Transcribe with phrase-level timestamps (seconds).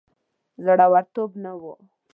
[0.63, 1.73] زړه ورتوب نه وو.